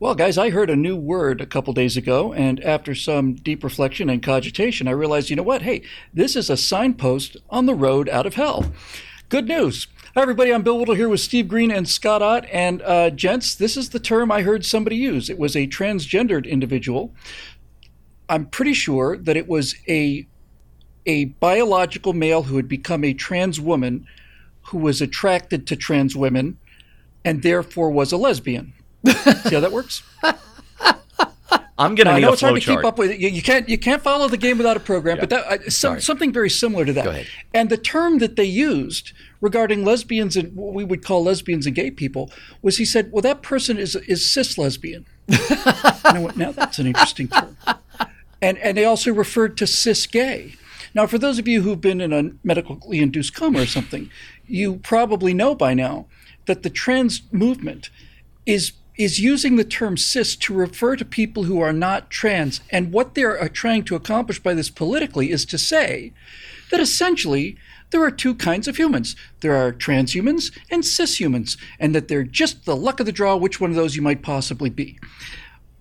[0.00, 3.64] Well, guys, I heard a new word a couple days ago, and after some deep
[3.64, 5.62] reflection and cogitation, I realized, you know what?
[5.62, 5.82] Hey,
[6.14, 8.72] this is a signpost on the road out of hell.
[9.28, 9.88] Good news.
[10.14, 10.54] Hi, everybody.
[10.54, 12.46] I'm Bill Whittle here with Steve Green and Scott Ott.
[12.52, 15.28] And, uh, gents, this is the term I heard somebody use.
[15.28, 17.12] It was a transgendered individual.
[18.28, 20.28] I'm pretty sure that it was a
[21.06, 24.06] a biological male who had become a trans woman
[24.66, 26.56] who was attracted to trans women
[27.24, 28.74] and therefore was a lesbian.
[29.06, 30.02] See how that works?
[31.78, 33.20] I'm going to need I know it's hard to keep up with it.
[33.20, 36.00] You, you can't you can't follow the game without a program, but that uh, some,
[36.00, 37.26] something very similar to that.
[37.54, 41.76] And the term that they used regarding lesbians and what we would call lesbians and
[41.76, 42.32] gay people
[42.62, 45.38] was he said, "Well, that person is is cis lesbian." and
[46.04, 47.56] I went, "Now that's an interesting term."
[48.42, 50.54] And and they also referred to cis gay.
[50.94, 54.10] Now, for those of you who've been in a medically induced coma or something,
[54.46, 56.06] you probably know by now
[56.46, 57.90] that the trans movement
[58.46, 62.60] is is using the term cis to refer to people who are not trans.
[62.70, 66.12] And what they're uh, trying to accomplish by this politically is to say
[66.70, 67.56] that essentially
[67.90, 69.16] there are two kinds of humans.
[69.40, 73.60] There are transhumans and cis-humans, and that they're just the luck of the draw which
[73.60, 74.98] one of those you might possibly be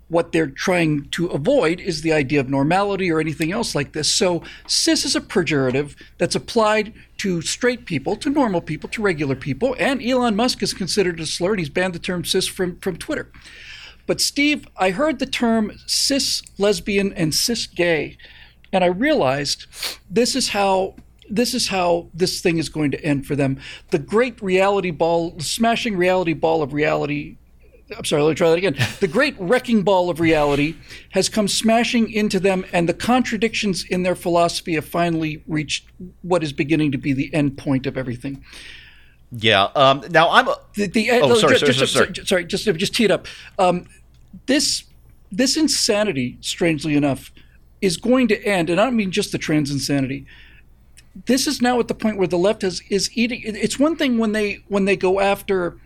[0.09, 4.09] what they're trying to avoid is the idea of normality or anything else like this.
[4.09, 9.35] So, cis is a pejorative that's applied to straight people, to normal people, to regular
[9.35, 12.79] people, and Elon Musk is considered a slur and he's banned the term cis from,
[12.79, 13.31] from Twitter.
[14.05, 18.17] But, Steve, I heard the term cis lesbian and cis gay,
[18.71, 19.65] and I realized
[20.09, 20.95] this is how.
[21.29, 23.59] This is how this thing is going to end for them.
[23.89, 27.35] The great reality ball, the smashing reality ball of reality
[27.95, 28.75] I'm sorry, let me try that again.
[28.99, 30.75] The great wrecking ball of reality
[31.11, 35.85] has come smashing into them, and the contradictions in their philosophy have finally reached
[36.21, 38.43] what is beginning to be the end point of everything.
[39.31, 39.69] Yeah.
[39.75, 40.47] Um, now I'm.
[40.47, 43.11] A, The, the, Oh, no, sorry, ju- sorry, just, sorry, sorry, just just tee it
[43.11, 43.27] up.
[43.59, 43.85] Um,
[44.45, 44.83] this
[45.31, 47.31] this insanity, strangely enough,
[47.81, 50.25] is going to end, and I don't mean just the trans insanity.
[51.25, 53.41] This is now at the point where the left is is eating.
[53.43, 55.77] It's one thing when they when they go after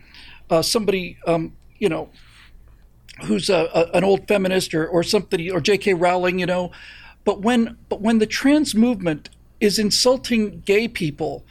[0.50, 2.08] uh, somebody, um, you know,
[3.24, 5.94] who's a, a, an old feminist or, or something, or J.K.
[5.94, 6.70] Rowling, you know,
[7.24, 9.28] but when but when the trans movement
[9.58, 11.44] is insulting gay people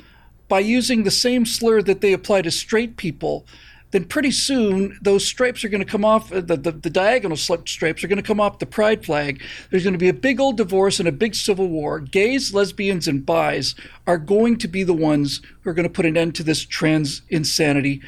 [0.48, 3.46] by using the same slur that they apply to straight people,
[3.92, 7.38] then pretty soon those stripes are going to come off, uh, the, the, the diagonal
[7.38, 9.42] stripes are going to come off the pride flag.
[9.70, 12.00] There's going to be a big old divorce and a big civil war.
[12.00, 13.76] Gays, lesbians, and bis
[14.08, 16.66] are going to be the ones who are going to put an end to this
[16.66, 18.02] trans insanity.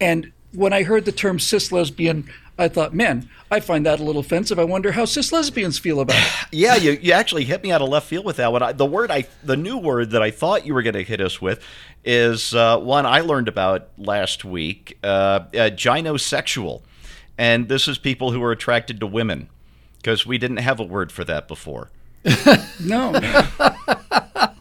[0.00, 2.28] And when I heard the term cis lesbian,
[2.58, 4.58] I thought, man, I find that a little offensive.
[4.58, 6.48] I wonder how cis lesbians feel about it.
[6.52, 8.62] yeah, you, you actually hit me out of left field with that one.
[8.62, 11.20] I, the word I, the new word that I thought you were going to hit
[11.20, 11.62] us with,
[12.04, 14.98] is uh, one I learned about last week.
[15.02, 16.82] Uh, uh, gynosexual,
[17.36, 19.48] and this is people who are attracted to women,
[19.98, 21.90] because we didn't have a word for that before.
[22.80, 23.12] No.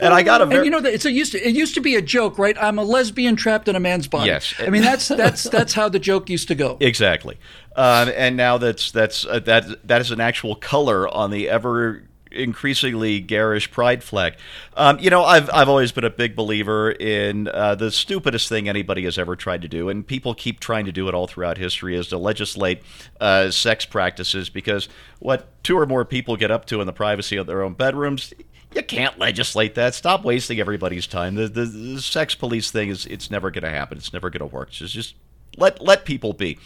[0.00, 1.80] And I got a And you know, that it's a used to it used to
[1.80, 2.56] be a joke, right?
[2.60, 4.26] I'm a lesbian trapped in a man's body.
[4.26, 4.54] Yes.
[4.58, 6.78] I mean that's that's that's how the joke used to go.
[6.90, 7.38] Exactly,
[7.76, 12.02] um, and now that's that's uh, that that is an actual color on the ever
[12.32, 14.34] increasingly garish pride flag.
[14.76, 18.68] Um, you know, I've I've always been a big believer in uh, the stupidest thing
[18.68, 21.58] anybody has ever tried to do, and people keep trying to do it all throughout
[21.58, 22.82] history, is to legislate
[23.20, 24.88] uh, sex practices because
[25.18, 28.32] what two or more people get up to in the privacy of their own bedrooms.
[28.74, 29.94] You can't legislate that.
[29.94, 31.34] Stop wasting everybody's time.
[31.34, 33.98] The, the, the sex police thing is it's never going to happen.
[33.98, 34.70] It's never going to work.
[34.70, 35.14] Just just
[35.56, 36.58] let let people be.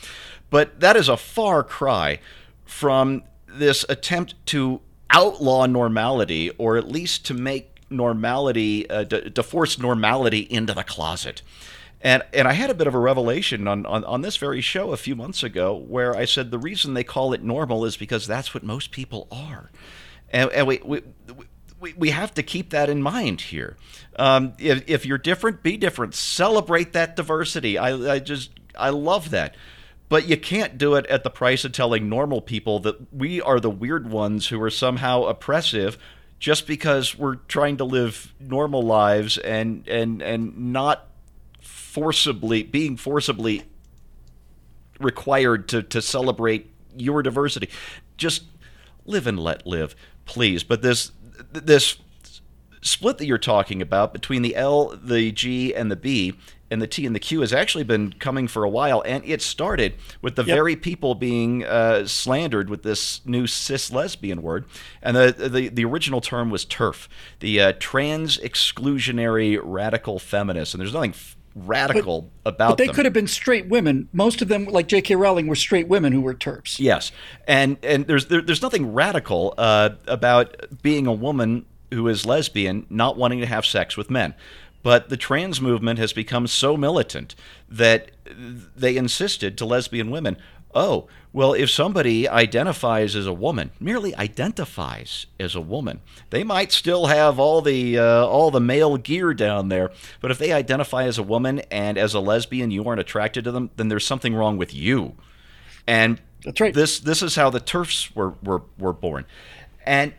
[0.51, 2.21] But that is a far cry
[2.65, 9.43] from this attempt to outlaw normality, or at least to make normality, uh, to, to
[9.43, 11.43] force normality into the closet.
[12.01, 14.93] And, and I had a bit of a revelation on, on, on this very show
[14.93, 18.27] a few months ago where I said the reason they call it normal is because
[18.27, 19.71] that's what most people are.
[20.31, 21.01] And, and we, we,
[21.85, 23.77] we, we have to keep that in mind here.
[24.17, 26.15] Um, if, if you're different, be different.
[26.15, 27.77] Celebrate that diversity.
[27.77, 29.55] I, I just, I love that.
[30.09, 33.61] But you can't do it at the price of telling normal people that we are
[33.61, 35.99] the weird ones who are somehow oppressive
[36.39, 41.09] just because we're trying to live normal lives and, and, and not
[41.61, 43.63] forcibly, being forcibly
[45.01, 47.69] required to, to celebrate your diversity.
[48.17, 48.45] Just
[49.05, 49.95] live and let live,
[50.25, 50.65] please.
[50.65, 51.13] But this
[51.53, 51.97] this
[52.83, 56.35] split that you're talking about between the L, the G, and the B,
[56.71, 59.41] and the T and the Q has actually been coming for a while, and it
[59.43, 60.55] started with the Yep.
[60.57, 64.65] very people being uh, slandered with this new cis lesbian word,
[65.03, 67.09] and the the, the original term was TERF,
[67.41, 71.11] the uh, trans exclusionary radical feminist, and there's nothing.
[71.13, 72.95] f- radical about But they them.
[72.95, 74.09] could have been straight women.
[74.13, 75.15] Most of them, like J.K.
[75.17, 76.79] Rowling, were straight women who were TERFs.
[76.79, 77.13] Yes,
[77.47, 82.87] and and there's there, there's nothing radical uh, about being a woman who is lesbian
[82.91, 84.35] not wanting to have sex with men.
[84.83, 87.35] But the trans movement has become so militant
[87.71, 88.11] that
[88.77, 90.37] they insisted to lesbian women,
[90.75, 96.01] oh, well, if somebody identifies as a woman, merely identifies as a woman,
[96.31, 99.91] they might still have all the uh, all the male gear down there.
[100.21, 103.53] But if they identify as a woman and as a lesbian, you aren't attracted to
[103.53, 105.15] them, then there's something wrong with you.
[105.87, 106.75] And That's right.
[106.75, 109.25] This this is how the TERFs were were, were born,
[109.85, 110.13] and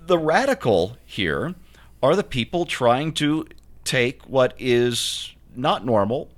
[0.00, 1.54] the radical here
[2.02, 3.46] are the people trying to
[3.84, 6.30] take what is not normal,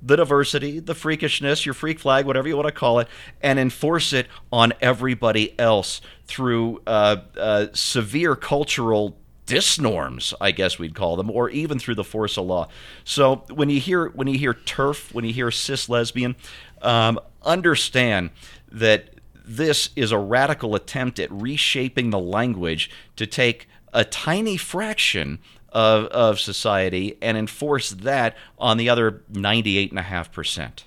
[0.00, 3.08] the diversity, the freakishness, your freak flag, whatever you want to call it,
[3.42, 9.16] and enforce it on everybody else through uh, uh, severe cultural
[9.46, 12.68] disnorms, I guess we'd call them, or even through the force of law.
[13.02, 16.36] So when you hear when you hear TERF, when you hear cis lesbian,
[16.82, 18.30] um, understand
[18.70, 25.38] that this is a radical attempt at reshaping the language to take a tiny fraction
[25.70, 30.84] of, of society and enforce that on the other 98.5%.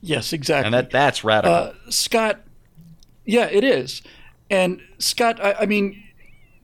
[0.00, 0.66] Yes, exactly.
[0.66, 1.54] And that, that's radical.
[1.54, 2.40] Uh, Scott,
[3.24, 4.02] yeah, it is.
[4.50, 6.02] And Scott, I, I mean,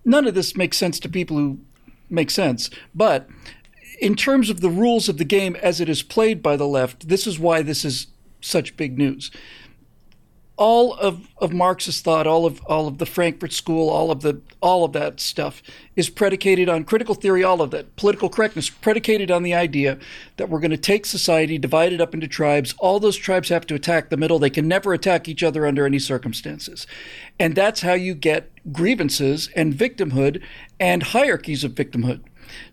[0.04, 1.58] none of this makes sense to people who
[2.08, 2.70] make sense.
[2.94, 3.28] But
[4.00, 7.08] in terms of the rules of the game as it is played by the left,
[7.08, 8.08] this is why this is
[8.40, 9.30] such big news.
[10.56, 14.40] All of, of Marxist thought, all of all of the Frankfurt School, all of the
[14.60, 15.62] all of that stuff
[15.96, 19.98] is predicated on critical theory, all of that political correctness, predicated on the idea
[20.36, 22.74] that we're going to take society, divide it up into tribes.
[22.78, 24.38] All those tribes have to attack the middle.
[24.38, 26.86] They can never attack each other under any circumstances.
[27.38, 30.40] And that's how you get grievances and victimhood
[30.78, 32.20] and hierarchies of victimhood.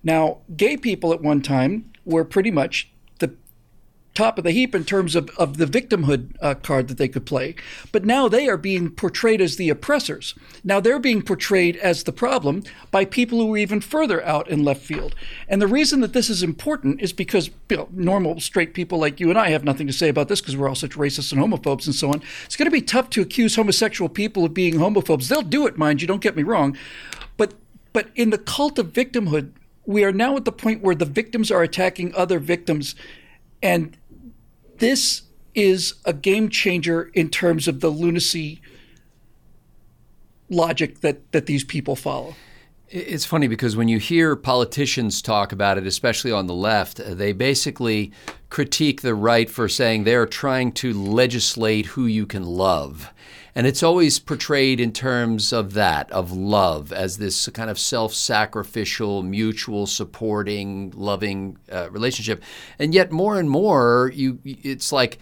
[0.03, 2.90] Now, gay people at one time were pretty much
[4.13, 7.25] top of the heap in terms of, of the victimhood uh, card that they could
[7.25, 7.55] play.
[7.91, 10.35] But now they are being portrayed as the oppressors.
[10.63, 14.65] Now they're being portrayed as the problem by people who are even further out in
[14.65, 15.15] left field.
[15.47, 19.19] And the reason that this is important is because you know, normal straight people like
[19.19, 21.41] you and I have nothing to say about this because we're all such racists and
[21.41, 22.21] homophobes and so on.
[22.45, 25.29] It's going to be tough to accuse homosexual people of being homophobes.
[25.29, 26.77] They'll do it, mind you, don't get me wrong.
[27.37, 27.53] But
[27.93, 29.51] but in the cult of victimhood,
[29.85, 32.95] we are now at the point where the victims are attacking other victims
[33.61, 33.97] and
[34.81, 35.21] this
[35.53, 38.59] is a game changer in terms of the lunacy
[40.49, 42.35] logic that, that these people follow.
[42.93, 47.31] It's funny because when you hear politicians talk about it, especially on the left, they
[47.31, 48.11] basically
[48.49, 53.13] critique the right for saying they're trying to legislate who you can love.
[53.55, 58.13] And it's always portrayed in terms of that, of love, as this kind of self
[58.13, 62.43] sacrificial, mutual supporting, loving uh, relationship.
[62.77, 65.17] And yet, more and more, you, it's like,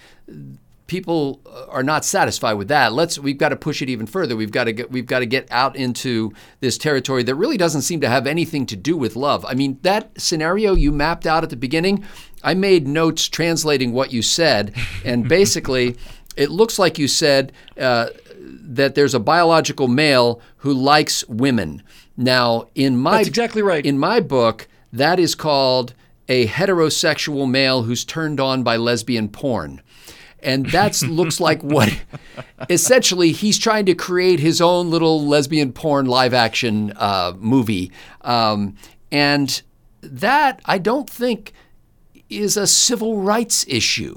[0.89, 1.39] people
[1.69, 2.91] are not satisfied with that.
[2.91, 4.35] Let's we've got to push it even further.
[4.35, 7.83] We've got to get we've got to get out into this territory that really doesn't
[7.83, 9.45] seem to have anything to do with love.
[9.47, 12.03] I mean, that scenario you mapped out at the beginning,
[12.43, 14.75] I made notes translating what you said,
[15.05, 15.95] and basically,
[16.35, 18.09] it looks like you said uh,
[18.39, 21.83] that there's a biological male who likes women.
[22.17, 23.85] Now, in my That's exactly right.
[23.85, 25.93] In my book, that is called
[26.27, 29.81] a heterosexual male who's turned on by lesbian porn
[30.43, 31.91] and that looks like what
[32.69, 37.91] essentially he's trying to create his own little lesbian porn live action uh, movie
[38.21, 38.75] um,
[39.11, 39.61] and
[40.01, 41.53] that i don't think
[42.29, 44.15] is a civil rights issue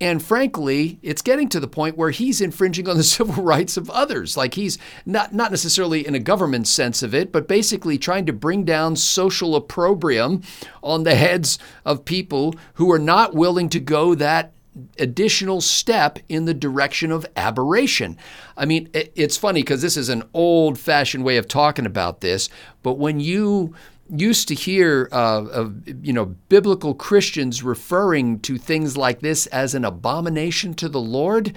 [0.00, 3.90] and frankly, it's getting to the point where he's infringing on the civil rights of
[3.90, 4.36] others.
[4.36, 8.32] Like he's not not necessarily in a government sense of it, but basically trying to
[8.32, 10.42] bring down social opprobrium
[10.82, 14.52] on the heads of people who are not willing to go that
[14.98, 18.16] additional step in the direction of aberration.
[18.56, 22.48] I mean, it's funny because this is an old fashioned way of talking about this,
[22.82, 23.74] but when you
[24.10, 29.74] used to hear uh, of you know biblical Christians referring to things like this as
[29.74, 31.54] an abomination to the Lord,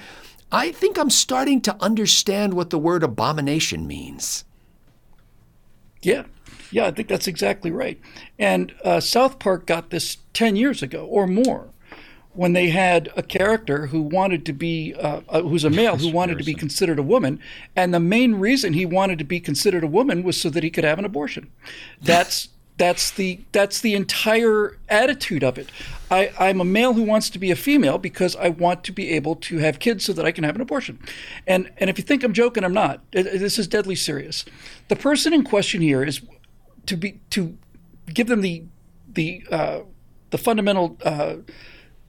[0.52, 4.44] I think I'm starting to understand what the word abomination means.
[6.02, 6.24] Yeah,
[6.72, 8.00] yeah, I think that's exactly right.
[8.40, 11.71] And uh, South Park got this 10 years ago or more
[12.34, 16.12] when they had a character who wanted to be, uh, uh, who's a male, who
[16.12, 17.40] wanted to be considered a woman.
[17.76, 20.70] And the main reason he wanted to be considered a woman was so that he
[20.70, 21.52] could have an abortion.
[22.02, 22.50] That's.
[22.78, 25.70] That's the that's the entire attitude of it.
[26.10, 29.12] I, I'm a male who wants to be a female because I want to be
[29.12, 30.98] able to have kids so that I can have an abortion.
[31.46, 33.02] And and if you think I'm joking, I'm not.
[33.12, 34.46] This is deadly serious.
[34.88, 36.22] The person in question here is
[36.88, 37.56] to be to
[38.08, 38.64] give them the
[39.08, 39.82] the uh,
[40.32, 41.36] the fundamental uh,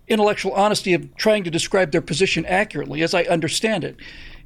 [0.08, 3.96] intellectual honesty of trying to describe their position accurately, as I understand it,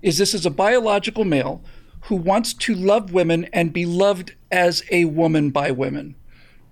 [0.02, 1.62] is this is a biological male
[2.02, 6.14] who wants to love women and be loved as a woman by women.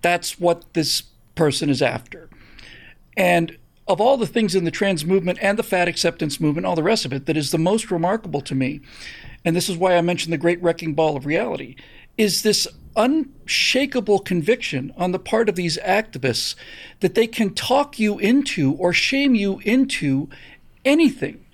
[0.02, 2.28] That's what this person is after.
[3.16, 6.76] And of all the things in the trans movement and the fat acceptance movement, all
[6.76, 8.80] the rest of it, that is the most remarkable to me,
[9.44, 11.76] and this is why I mentioned the great wrecking ball of reality,
[12.16, 16.54] is this unshakable conviction on the part of these activists
[17.00, 20.28] that they can talk you into or shame you into
[20.84, 21.44] anything.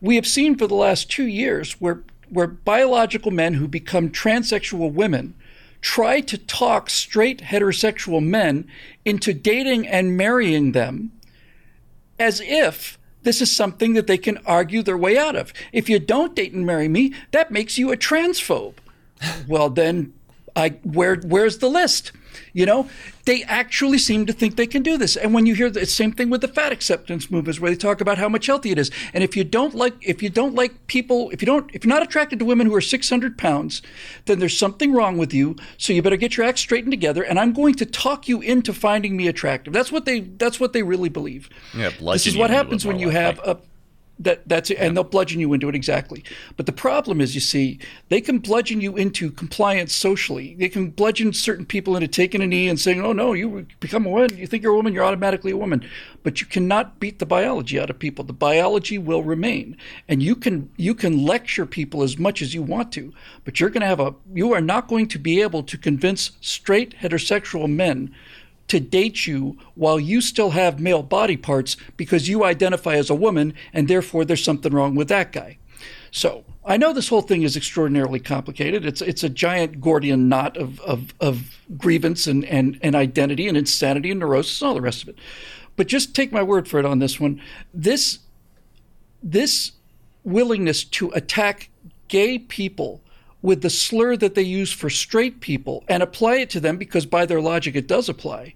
[0.00, 4.90] We have seen for the last two years where where biological men who become transsexual
[4.90, 5.34] women
[5.82, 8.66] try to talk straight heterosexual men
[9.04, 11.12] into dating and marrying them
[12.18, 15.52] as if this is something that they can argue their way out of.
[15.72, 18.74] If you don't date and marry me, that makes you a transphobe.
[19.48, 20.14] well, then
[20.56, 22.12] I where where's the list?
[22.54, 22.88] You know,
[23.24, 25.16] they actually seem to think they can do this.
[25.16, 28.00] And when you hear the same thing with the fat acceptance movements, where they talk
[28.00, 30.86] about how much healthy it is, and if you don't like if you don't like
[30.86, 33.82] people, if you don't if you're not attracted to women who are 600 pounds,
[34.26, 35.56] then there's something wrong with you.
[35.78, 37.22] So you better get your act straightened together.
[37.22, 39.72] And I'm going to talk you into finding me attractive.
[39.72, 41.48] That's what they that's what they really believe.
[41.74, 43.58] Yeah, this is what happens when you have a
[44.24, 46.24] that that's it, and they'll bludgeon you into it exactly.
[46.56, 50.54] But the problem is, you see, they can bludgeon you into compliance socially.
[50.58, 54.06] They can bludgeon certain people into taking a knee and saying, "Oh no, you become
[54.06, 54.36] a woman.
[54.36, 55.84] You think you're a woman, you're automatically a woman."
[56.22, 58.24] But you cannot beat the biology out of people.
[58.24, 59.76] The biology will remain,
[60.08, 63.12] and you can you can lecture people as much as you want to,
[63.44, 66.32] but you're going to have a you are not going to be able to convince
[66.40, 68.14] straight heterosexual men
[68.68, 73.14] to date you while you still have male body parts because you identify as a
[73.14, 75.58] woman and therefore there's something wrong with that guy.
[76.10, 78.86] So I know this whole thing is extraordinarily complicated.
[78.86, 83.56] It's it's a giant Gordian knot of, of, of grievance and, and, and identity and
[83.56, 85.18] insanity and neurosis and all the rest of it.
[85.76, 87.40] But just take my word for it on this one.
[87.74, 88.20] This
[89.22, 89.72] this
[90.24, 91.68] willingness to attack
[92.08, 93.01] gay people
[93.42, 97.04] with the slur that they use for straight people and apply it to them because
[97.04, 98.54] by their logic it does apply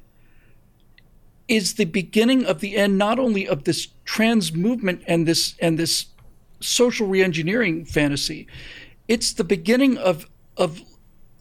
[1.48, 5.78] is the beginning of the end not only of this trans movement and this and
[5.78, 6.06] this
[6.60, 8.46] social reengineering fantasy
[9.08, 10.26] it's the beginning of
[10.56, 10.80] of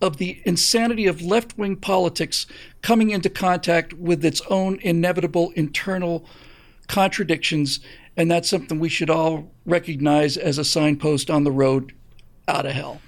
[0.02, 2.46] of the insanity of left-wing politics
[2.82, 6.26] coming into contact with its own inevitable internal
[6.88, 7.80] contradictions
[8.18, 11.94] and that's something we should all recognize as a signpost on the road
[12.48, 13.02] out of hell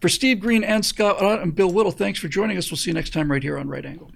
[0.00, 2.70] for Steve Green and Scott and Bill Whittle, thanks for joining us.
[2.70, 4.12] We'll see you next time right here on Right Angle.